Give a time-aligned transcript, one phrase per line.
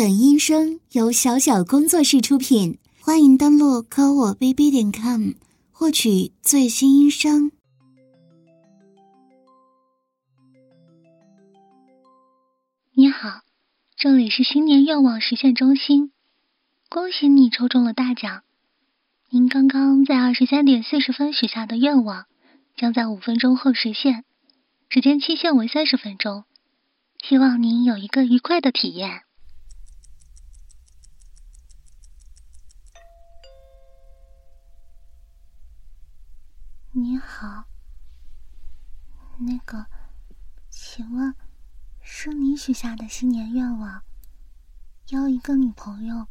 [0.00, 5.32] 本音声由小小工作室出品，欢迎登录科我 bb 点 com
[5.70, 7.52] 获取最新音声。
[12.94, 13.42] 你好，
[13.94, 16.12] 这里是新年愿望实现中心，
[16.88, 18.40] 恭喜你抽中了大奖。
[19.28, 22.24] 您刚刚在二十三点四十分许下的愿望，
[22.74, 24.24] 将在五分钟后实现，
[24.88, 26.44] 时间期限为三十分钟。
[27.22, 29.24] 希望您有一个愉快的体验。
[36.92, 37.66] 你好，
[39.38, 39.86] 那个，
[40.68, 41.32] 请问
[42.00, 44.02] 是你许下的新年愿望，
[45.10, 46.26] 要一个女朋友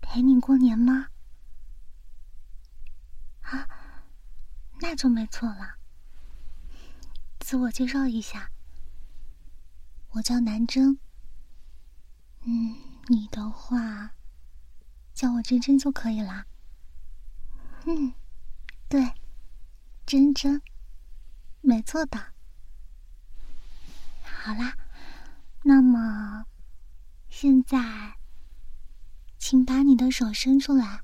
[0.00, 1.10] 陪你过年吗？
[3.42, 3.68] 啊，
[4.80, 5.76] 那就没错了。
[7.38, 8.50] 自我介绍一下。
[10.10, 10.98] 我叫南征，
[12.42, 12.76] 嗯，
[13.08, 14.10] 你的话
[15.12, 16.46] 叫我真真就可以了。
[17.86, 18.12] 嗯，
[18.88, 19.12] 对，
[20.06, 20.60] 真真，
[21.62, 22.18] 没错的。
[24.22, 24.76] 好啦，
[25.62, 26.44] 那么
[27.30, 28.18] 现在，
[29.38, 31.00] 请把你的手伸出来。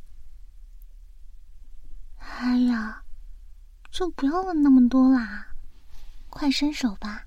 [2.19, 3.03] 哎呀，
[3.91, 5.55] 就不要问那么多啦，
[6.29, 7.27] 快伸手吧。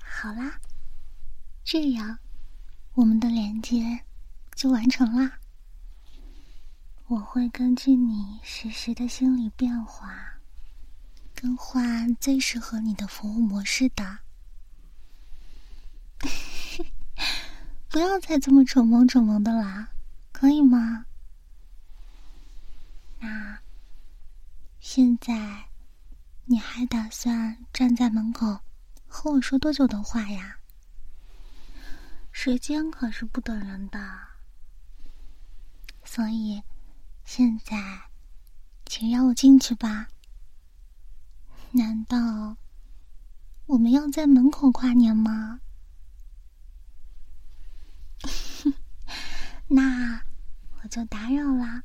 [0.00, 0.58] 好啦，
[1.62, 2.18] 这样
[2.94, 4.04] 我们的连接
[4.54, 5.38] 就完成啦。
[7.12, 10.40] 我会根据你实时的心理变化，
[11.34, 14.20] 更换最适合你的服务模式的。
[17.90, 19.90] 不要再这么蠢萌蠢萌的啦，
[20.32, 21.04] 可以吗？
[23.20, 23.58] 那
[24.80, 25.64] 现在
[26.46, 28.58] 你还打算站在门口？
[29.06, 30.56] 和我说多久的话呀？
[32.30, 34.00] 时间可是不等人的，
[36.04, 36.62] 所以
[37.24, 38.10] 现在，
[38.84, 40.08] 请让我进去吧。
[41.72, 42.56] 难道
[43.66, 45.60] 我们要在门口跨年吗？
[49.68, 50.22] 那
[50.82, 51.84] 我就打扰啦。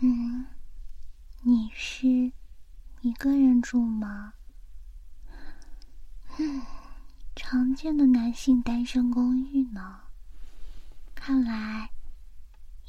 [0.00, 0.46] 嗯，
[1.40, 2.32] 你是
[3.00, 4.34] 一个人住吗？
[6.36, 6.62] 嗯，
[7.34, 10.00] 常见的男性单身公寓呢？
[11.14, 11.90] 看来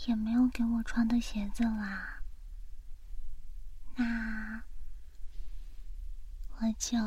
[0.06, 2.22] 也没有给我穿的鞋子啦。
[3.95, 4.61] 那
[6.57, 6.97] 我就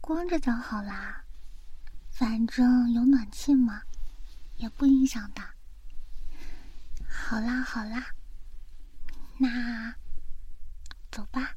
[0.00, 1.24] 光着脚好啦，
[2.10, 3.82] 反正有暖气嘛，
[4.56, 5.42] 也不影响的。
[7.08, 8.14] 好啦好啦，
[9.38, 9.94] 那
[11.10, 11.56] 走吧。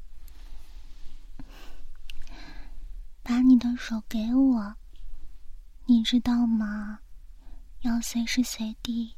[3.22, 4.76] 把你的手给我，
[5.86, 7.00] 你知道吗？
[7.80, 9.16] 要随时随地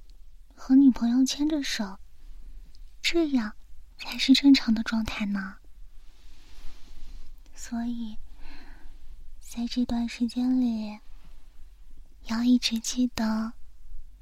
[0.64, 1.98] 和女朋友牵着手，
[3.02, 3.56] 这样
[3.98, 5.56] 才是正常的状态呢。
[7.56, 8.16] 所以，
[9.40, 11.00] 在这段时间里，
[12.26, 13.54] 要一直记得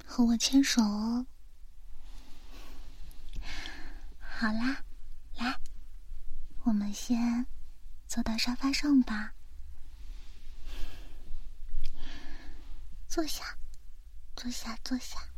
[0.03, 1.27] 和我牵手哦。
[4.19, 4.83] 好啦，
[5.37, 5.59] 来，
[6.63, 7.45] 我们先
[8.07, 9.35] 坐到沙发上吧。
[13.07, 13.55] 坐下，
[14.35, 15.30] 坐下，坐下。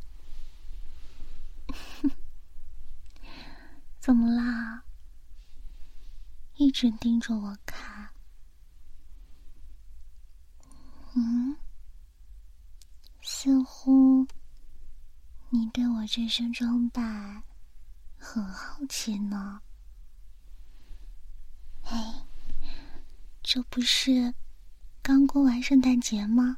[4.04, 4.84] 怎么啦？
[6.58, 8.10] 一直盯着我看。
[11.14, 11.56] 嗯，
[13.22, 14.28] 似乎
[15.52, 17.44] 你对我这身装扮
[18.18, 19.62] 很好奇呢。
[21.84, 22.26] 哎，
[23.42, 24.36] 这不是
[25.02, 26.58] 刚过完圣诞节吗？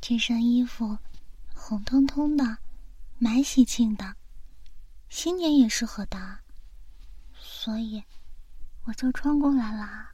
[0.00, 0.98] 这身衣服
[1.54, 2.58] 红彤彤的，
[3.18, 4.16] 蛮喜庆的，
[5.10, 6.38] 新年也适合的，
[7.34, 8.02] 所以
[8.84, 10.12] 我就穿过来了。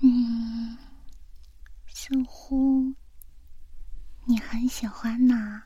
[0.00, 0.78] 嗯，
[1.88, 2.94] 似乎
[4.26, 5.62] 你很喜欢呢，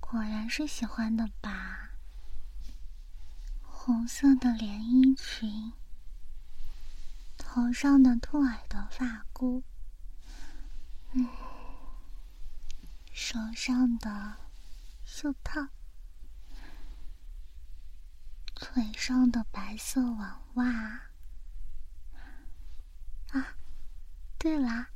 [0.00, 1.90] 果然是喜欢的吧？
[3.62, 5.72] 红色的连衣裙。
[7.38, 9.62] 头上的兔耳的发箍，
[11.12, 11.26] 嗯，
[13.18, 14.36] 手上的
[15.02, 15.68] 袖套，
[18.54, 20.64] 腿上的白色网袜，
[23.30, 23.56] 啊，
[24.38, 24.88] 对了，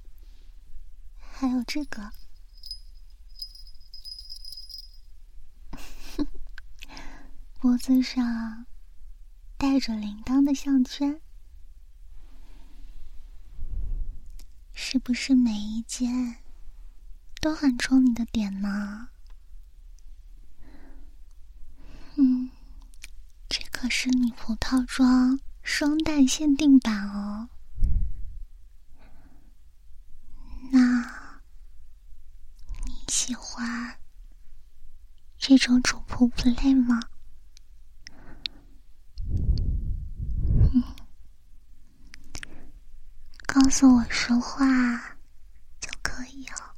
[1.16, 2.12] 还有这个，
[7.58, 8.66] 脖子上
[9.56, 11.22] 戴带着铃铛的项圈，
[14.74, 16.42] 是不是每一件
[17.40, 19.08] 都很戳你的点呢？
[22.16, 22.50] 嗯，
[23.48, 27.48] 这可是女仆套装双蛋限定版哦。
[30.70, 31.00] 那
[32.84, 33.98] 你喜欢
[35.38, 37.00] 这种主仆 play 吗？
[43.46, 44.64] 告诉我说话
[45.80, 46.76] 就可以哦。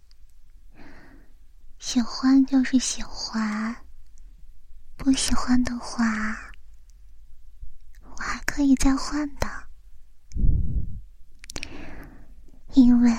[1.93, 3.77] 喜欢就是喜欢，
[4.97, 6.03] 不喜欢的话，
[8.03, 9.47] 我还可以再换的。
[12.73, 13.15] 因为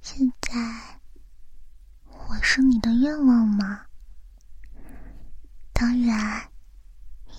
[0.00, 0.98] 现在
[2.06, 3.84] 我是你的愿望嘛，
[5.74, 6.50] 当然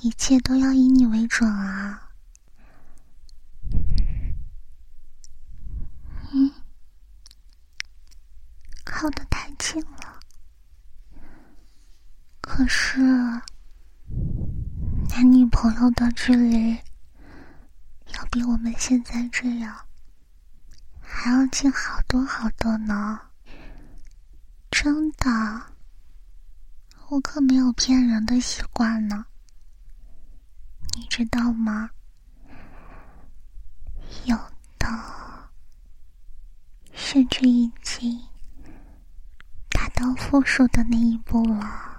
[0.01, 2.12] 一切都要以你为准啊。
[6.36, 6.51] 嗯，
[8.83, 10.19] 靠得太近了，
[12.42, 13.00] 可是
[15.10, 16.71] 男女朋友的距离
[18.15, 19.75] 要比我们现在这样
[21.01, 23.19] 还要近好多好多呢。
[24.71, 25.29] 真的，
[27.09, 29.25] 我可没有骗人的习惯呢，
[30.95, 31.89] 你知道吗？
[34.23, 34.37] 有
[34.79, 34.87] 的。
[36.93, 38.17] 甚至已经
[39.69, 41.92] 达到复数的那一步了。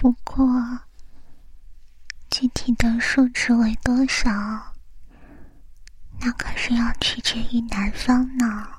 [0.00, 0.46] 不过，
[2.30, 4.30] 具体的数值为多少，
[6.20, 8.76] 那可是要取决于男方呢。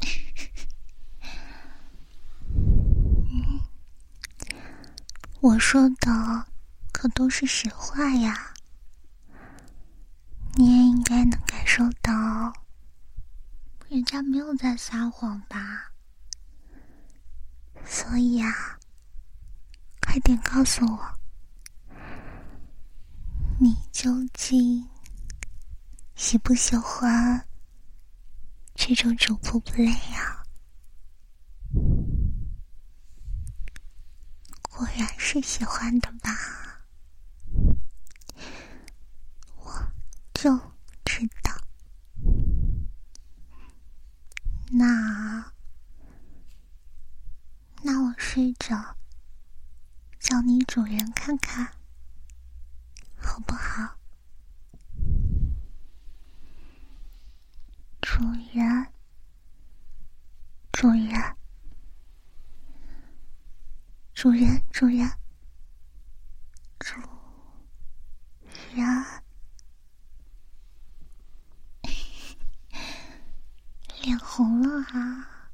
[5.40, 6.46] 我说的
[6.92, 8.54] 可都是实话呀。
[10.54, 12.52] 你也应该能感受到，
[13.88, 15.90] 人家没有在撒谎吧？
[17.84, 18.77] 所以啊，
[20.10, 21.18] 快点告诉我，
[23.60, 24.88] 你究竟
[26.14, 27.46] 喜不喜欢
[28.74, 30.42] 这种主仆 play 啊？
[34.62, 36.80] 果然是喜欢的吧？
[39.56, 39.92] 我
[40.32, 40.58] 就
[41.04, 41.52] 知道，
[44.70, 45.52] 那
[47.82, 48.96] 那我睡着
[50.18, 51.72] 叫你主人看看，
[53.16, 53.96] 好不好？
[58.00, 58.92] 主人，
[60.72, 61.36] 主人，
[64.14, 65.10] 主人，主人，
[66.78, 66.94] 主
[68.74, 69.04] 人。
[74.02, 75.50] 脸红了啊！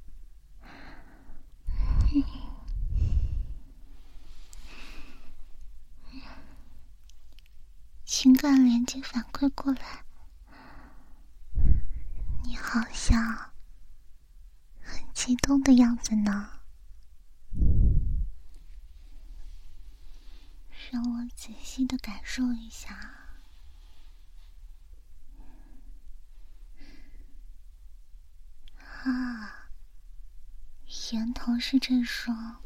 [8.24, 10.02] 情感连接反馈过来，
[12.42, 13.52] 你好像
[14.80, 16.62] 很激动的样子呢。
[20.90, 22.96] 让我仔细的感受一下。
[29.02, 29.68] 啊，
[31.12, 32.62] 源头是这双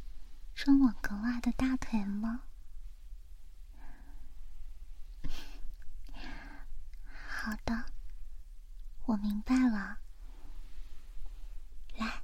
[0.55, 2.43] 穿网格袜的大腿吗？
[7.41, 7.87] 好的，
[9.07, 9.99] 我明白了。
[11.97, 12.23] 来，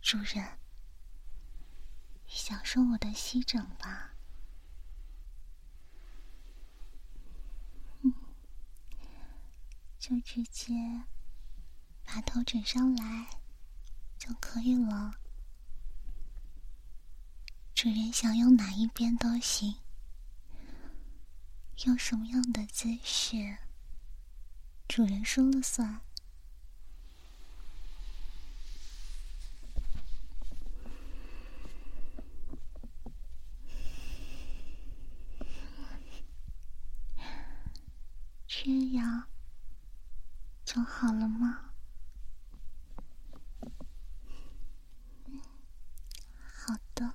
[0.00, 0.58] 主人，
[2.26, 4.14] 享受我的吸枕吧。
[8.02, 8.12] 嗯，
[9.98, 10.72] 就直接。
[12.10, 13.28] 把头枕上来
[14.18, 15.12] 就可以了。
[17.74, 19.76] 主人想用哪一边都行，
[21.84, 23.58] 用什么样的姿势，
[24.88, 26.00] 主人说了算。
[38.46, 39.28] 这样
[40.64, 41.70] 就好了吗？
[46.40, 47.14] 好的。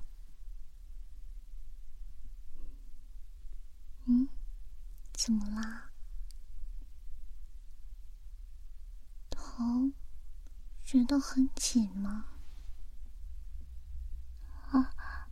[4.05, 4.27] 嗯
[5.11, 5.89] 怎么啦？
[9.29, 9.91] 头
[10.93, 12.25] 觉得很紧吗？
[14.69, 15.27] 啊，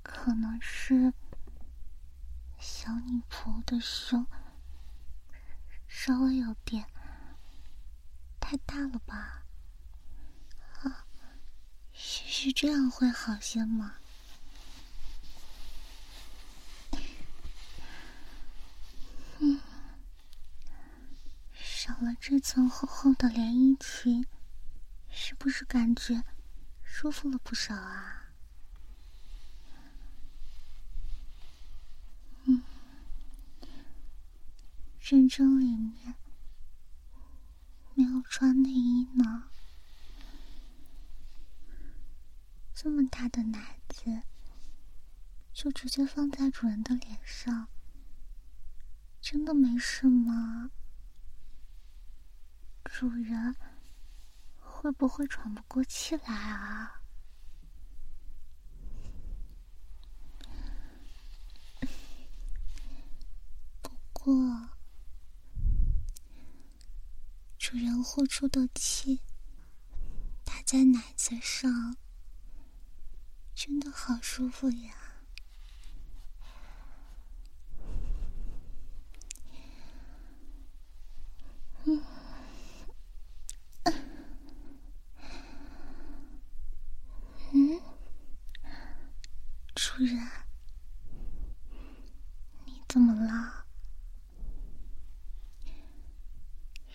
[0.00, 1.12] 可能是
[2.56, 4.24] 小女仆的胸
[5.88, 6.86] 稍微有点
[8.38, 9.42] 太大了吧？
[10.84, 11.04] 啊，
[11.92, 13.96] 是是这样会好些吗？
[19.40, 19.60] 嗯，
[21.54, 24.24] 少了这层厚厚的连衣裙，
[25.10, 26.24] 是不是感觉
[26.82, 28.16] 舒服了不少啊？
[35.00, 36.14] 真正里面
[37.94, 39.50] 没有穿内衣呢，
[42.72, 44.22] 这么大的奶子
[45.52, 47.66] 就直接放在主人的脸上，
[49.20, 50.70] 真的没事吗？
[52.84, 53.56] 主人
[54.82, 57.02] 会不会喘不过气来啊？
[63.82, 64.32] 不过。
[67.58, 69.20] 主人呼出的气
[70.44, 71.94] 打在奶子上，
[73.54, 74.94] 真的好舒服呀！
[81.84, 82.02] 嗯，
[87.52, 87.80] 嗯，
[89.74, 90.18] 主人，
[92.64, 93.66] 你怎么了？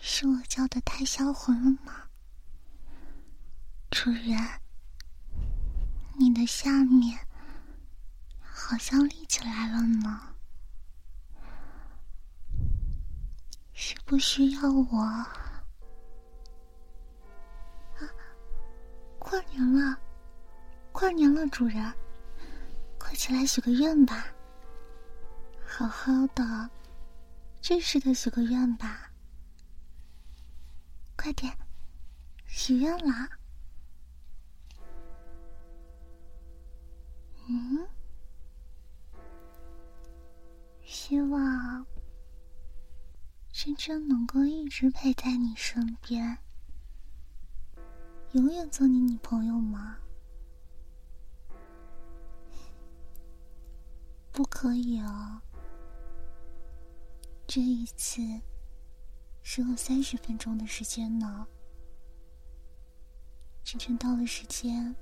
[0.08, 2.08] 是我叫的太销魂了吗，
[3.92, 4.36] 主人？
[6.18, 7.16] 你的下面
[8.40, 10.34] 好像立起来了呢，
[13.74, 14.98] 需不需要我？
[14.98, 15.30] 啊，
[19.20, 19.96] 过年了，
[20.90, 21.94] 过年了，主人，
[22.98, 24.26] 快起来许个愿吧，
[25.64, 26.68] 好好的，
[27.60, 29.05] 正式的许个愿吧。
[31.26, 31.52] 快点，
[32.46, 33.28] 许愿了。
[37.48, 37.88] 嗯，
[40.84, 41.84] 希望
[43.50, 46.38] 真真能够一直陪在你身边，
[48.30, 49.98] 永远做你女朋友吗？
[54.30, 55.40] 不可以哦，
[57.48, 58.22] 这一次。
[59.48, 61.46] 只有三十分钟的时间呢，
[63.62, 64.92] 晨晨到了时间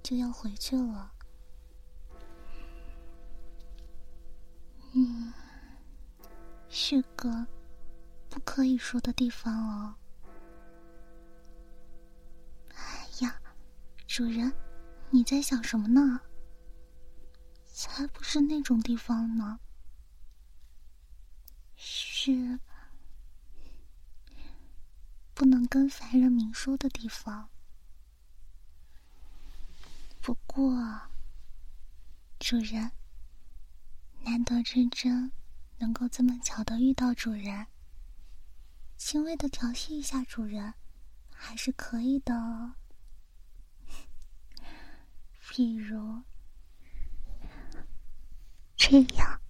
[0.00, 1.12] 就要回去了。
[4.92, 5.32] 嗯，
[6.68, 7.44] 是个
[8.30, 9.96] 不可以说的地方哦。
[12.76, 13.42] 哎呀，
[14.06, 14.52] 主人，
[15.10, 16.20] 你在想什么呢？
[17.66, 19.58] 才不是那种地方呢，
[21.74, 22.60] 是。
[25.34, 27.50] 不能跟凡人明说的地方。
[30.20, 30.72] 不过，
[32.38, 32.92] 主人，
[34.22, 35.32] 难得真真
[35.78, 37.66] 能够这么巧的遇到主人，
[38.96, 40.74] 轻微的调戏一下主人，
[41.30, 42.76] 还是可以的哦。
[45.50, 46.22] 比如
[48.76, 49.43] 这样。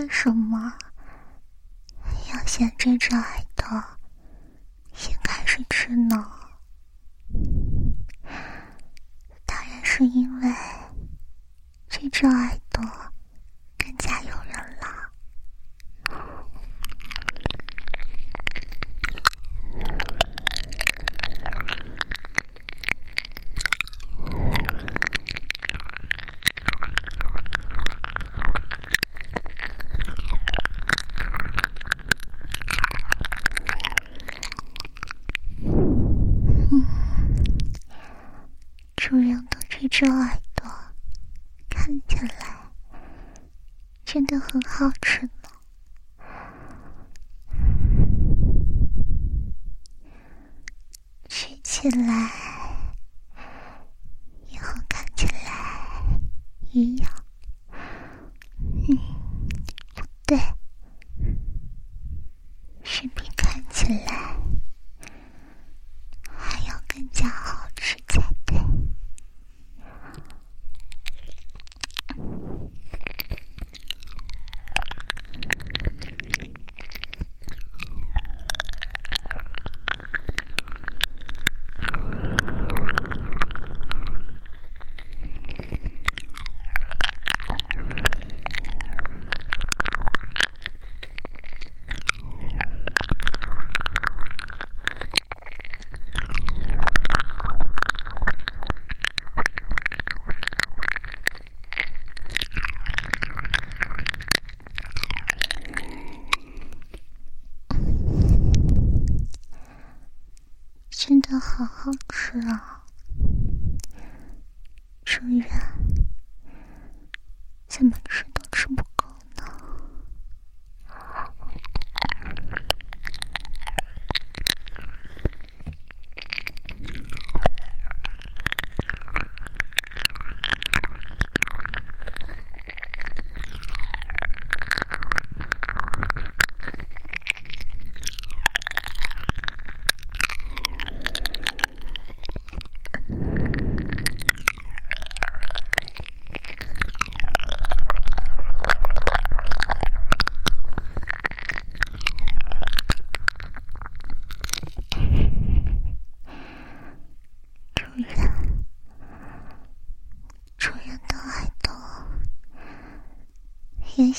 [0.00, 0.78] 为什么
[2.32, 3.44] 要先这只爱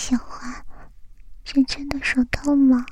[0.01, 0.65] 喜欢
[1.43, 2.83] 真正的手套吗？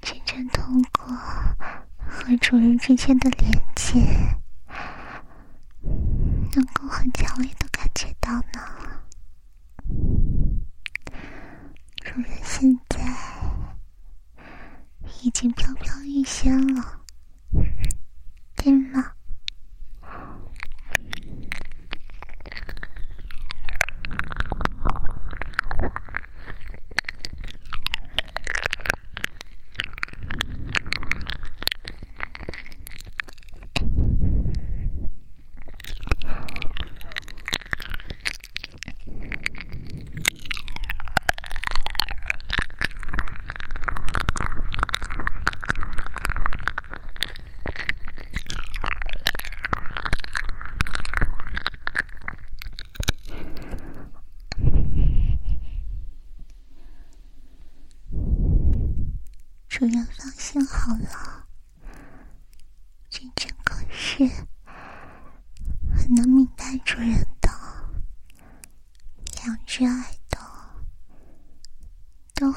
[0.00, 1.06] 真正通过
[1.96, 4.41] 和主人之间的连接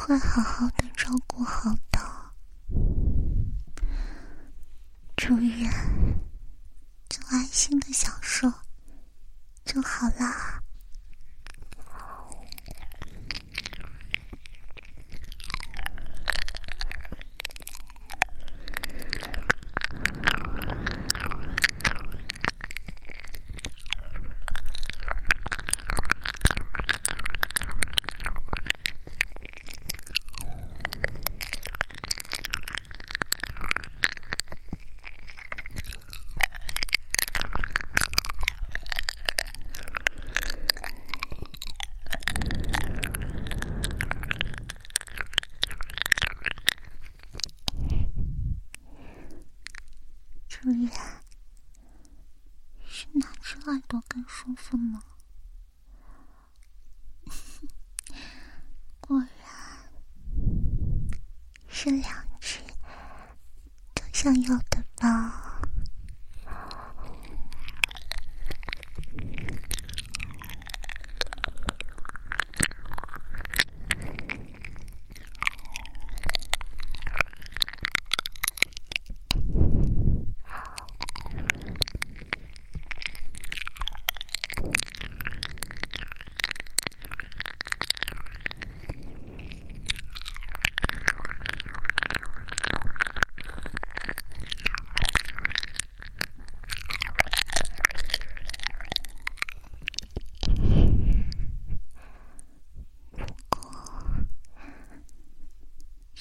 [0.06, 0.75] 会好好的。
[64.28, 64.64] ゃんよ。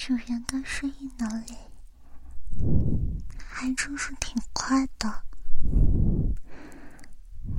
[0.07, 1.55] 主人的睡意能力
[3.38, 5.25] 还真是挺快的。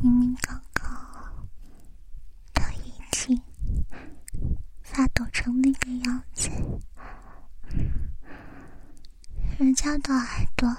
[0.04, 0.86] 明明刚刚
[2.54, 3.42] 他已经
[4.84, 6.52] 发抖成那个样子，
[9.58, 10.70] 人家的耳朵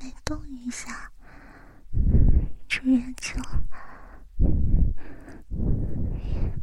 [0.00, 1.12] 没动一下，
[2.66, 3.40] 主人就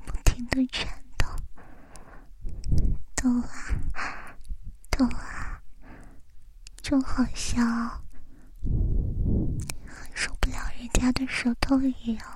[0.06, 1.26] 不停的颤抖，
[3.16, 3.80] 抖啊
[4.92, 5.62] 抖啊，
[6.82, 8.04] 就好像。
[10.14, 11.26] 受不了人家的
[12.04, 12.33] 也要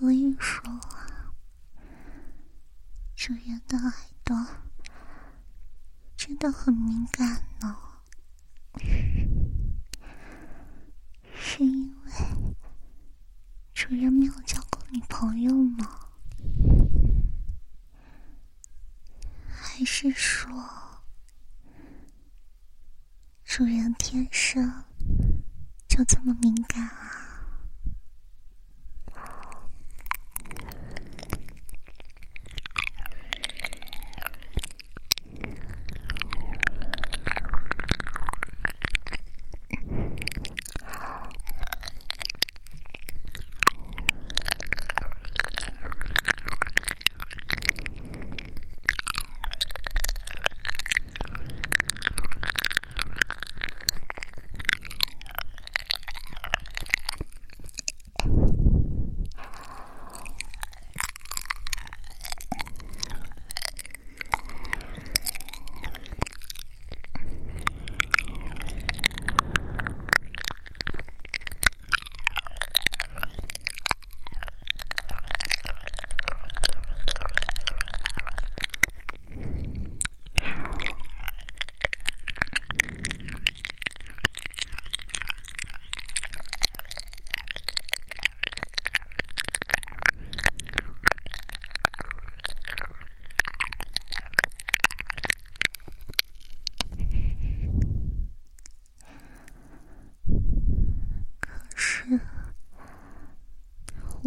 [0.00, 1.34] 所以说啊，
[3.14, 3.92] 主人的耳
[4.24, 4.46] 朵
[6.16, 7.76] 真的很敏感呢，
[11.34, 12.12] 是因为
[13.74, 16.08] 主人没有交过女朋友吗？
[19.50, 20.50] 还是说
[23.44, 24.82] 主人天生
[25.86, 27.19] 就这么敏感啊？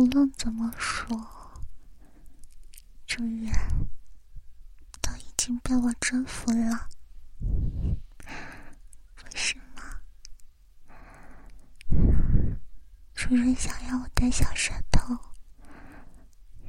[0.04, 1.08] 无论怎么说，
[3.08, 3.54] 主人
[5.02, 6.90] 都已经被我征服了，
[9.16, 10.02] 不是吗？
[13.16, 15.18] 主人想要我的小舌头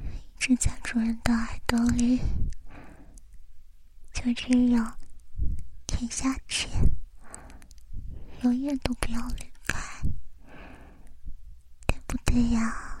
[0.07, 2.21] 一直在主人的耳朵里，
[4.13, 4.97] 就这样
[5.85, 6.69] 舔下去，
[8.43, 10.01] 永远都不要离开，
[11.85, 12.93] 对不对呀？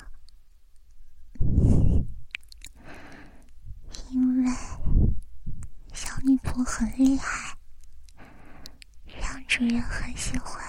[4.11, 4.51] 因为
[6.57, 7.57] 我很厉害，
[9.19, 10.63] 让主人很喜欢，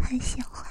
[0.00, 0.64] 很喜欢。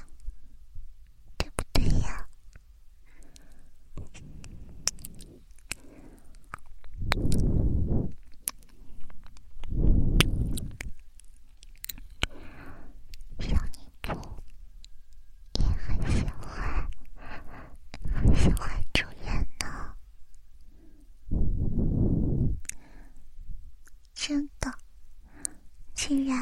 [25.94, 26.38] 既然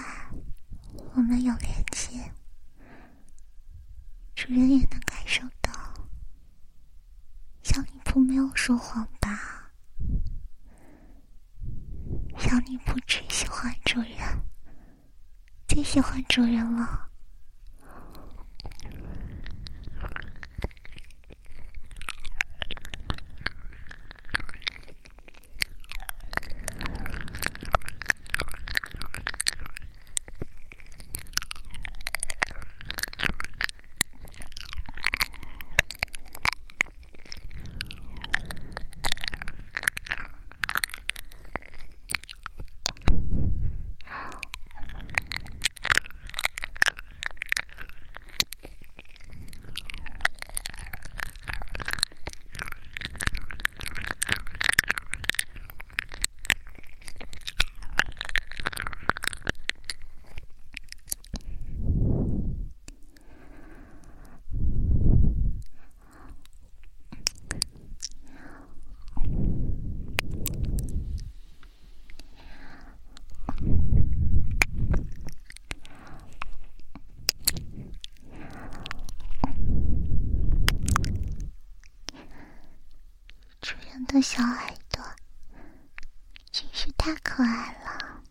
[1.16, 2.32] 我们有连接，
[4.34, 5.70] 主人也能感受到，
[7.62, 9.70] 小女仆没有说谎吧？
[12.38, 14.16] 小女仆只喜欢主人，
[15.68, 17.12] 最喜欢主人了。
[84.26, 85.06] 小爱朵，
[86.52, 88.24] 真是太可爱了。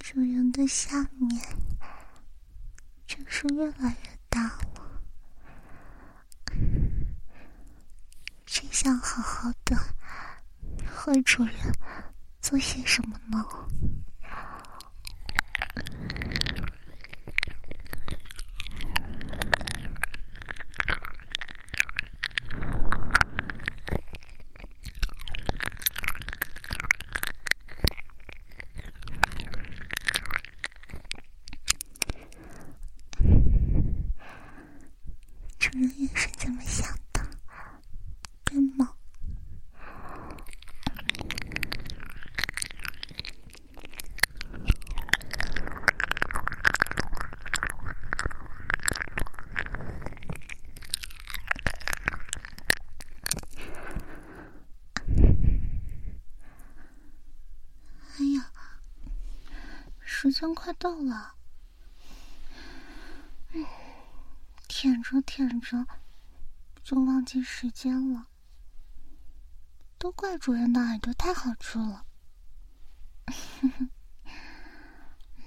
[0.00, 1.42] 主人的下面
[3.04, 5.02] 真是越来越大了，
[8.46, 9.76] 真想好好的
[10.86, 11.54] 和主人
[12.40, 13.44] 做些什么呢？
[35.72, 37.24] 人也是这么想的，
[38.44, 38.94] 对吗？
[58.18, 58.50] 哎呀。
[60.02, 61.34] 时间快到了
[64.68, 65.84] 舔着舔着
[66.84, 68.28] 就忘记时间了，
[69.98, 72.06] 都怪主人的耳朵太好吃了。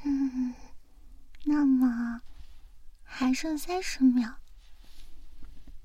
[0.03, 0.53] 嗯，
[1.45, 2.21] 那么
[3.03, 4.35] 还剩三十秒，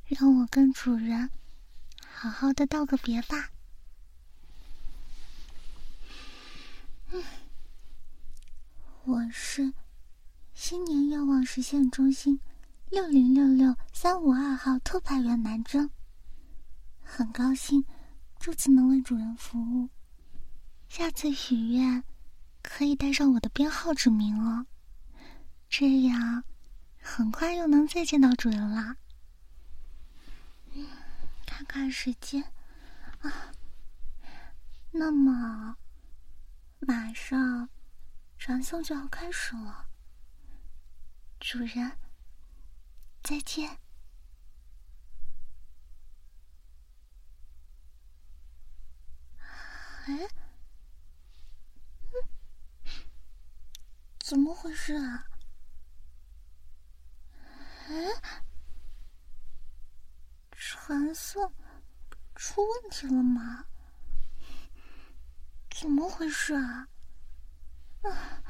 [0.06, 1.30] 让我跟主人
[2.04, 3.50] 好好的道个别吧。
[7.12, 7.22] 嗯。
[9.04, 9.72] 我是
[10.52, 12.40] 新年愿望实现中心
[12.90, 15.90] 六零六六三五二号特派员南征，
[17.02, 17.84] 很高兴
[18.38, 19.90] 这次能为主人服务，
[20.88, 22.02] 下次许愿
[22.62, 24.66] 可以带上我的编号指名哦，
[25.68, 26.42] 这样
[27.00, 28.96] 很快又能再见到主人啦。
[31.44, 32.42] 看看时间
[33.20, 33.52] 啊，
[34.90, 35.76] 那么
[36.80, 37.68] 马上。
[38.40, 39.88] 传送就要开始了，
[41.40, 41.90] 主人，
[43.22, 43.78] 再见。
[50.06, 50.28] 哎，
[54.20, 55.24] 怎么回事啊？
[57.88, 58.42] 哎，
[60.52, 61.52] 传送
[62.34, 63.66] 出问题了吗？
[65.70, 66.88] 怎么回事啊？
[68.02, 68.42] 啊！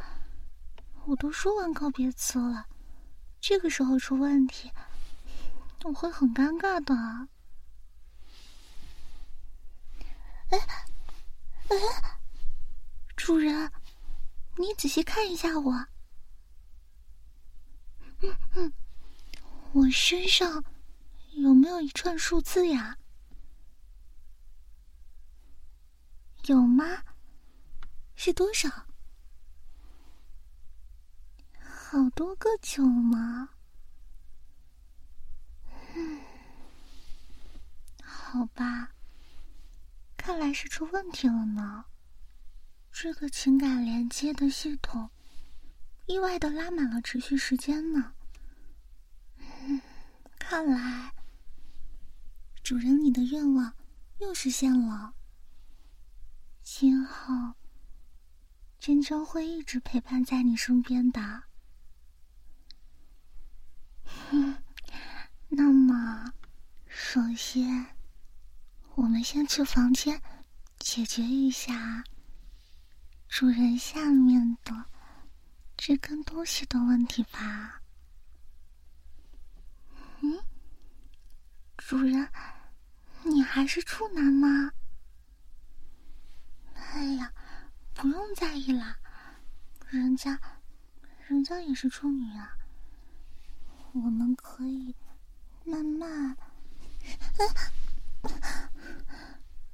[1.06, 2.68] 我都说完告别词了，
[3.40, 4.70] 这个时候出问题，
[5.84, 6.94] 我会很尴尬的。
[10.50, 10.58] 哎
[11.68, 12.18] 哎，
[13.16, 13.70] 主人，
[14.56, 15.72] 你仔细看一下我。
[18.20, 18.72] 嗯嗯，
[19.72, 20.64] 我身上
[21.32, 22.98] 有没有一串数字呀？
[26.46, 27.04] 有吗？
[28.16, 28.87] 是多少？
[31.90, 33.48] 好多个九吗？
[35.94, 36.20] 嗯，
[38.02, 38.90] 好吧，
[40.14, 41.86] 看来是出问题了呢。
[42.92, 45.08] 这个情感连接的系统
[46.04, 48.12] 意外的拉满了持续时间呢。
[49.38, 49.80] 嗯，
[50.38, 51.14] 看来
[52.62, 53.72] 主人你的愿望
[54.18, 55.14] 又实现了。
[56.62, 57.54] 今后
[58.78, 61.47] 真真会一直陪伴在你身边的。
[64.30, 64.54] 嗯，
[65.48, 66.32] 那么，
[66.86, 67.86] 首先，
[68.94, 70.20] 我们先去房间
[70.78, 72.04] 解决一下
[73.28, 74.72] 主人下面的
[75.76, 77.80] 这根东西的问题吧。
[80.20, 80.38] 嗯，
[81.78, 82.28] 主人，
[83.24, 84.72] 你还是处男吗？
[86.74, 87.32] 哎呀，
[87.94, 88.98] 不用在意啦，
[89.88, 90.38] 人家，
[91.26, 92.56] 人家也是处女啊。
[93.92, 94.94] 我们可以
[95.64, 96.36] 慢慢。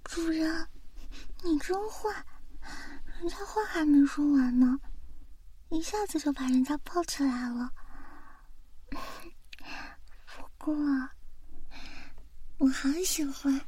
[0.04, 0.68] 主人，
[1.42, 2.24] 你真坏！
[3.20, 4.78] 人家话还没说完呢，
[5.70, 7.70] 一下子就把人家抱起来了。
[8.88, 10.74] 不过，
[12.58, 13.60] 我好喜欢。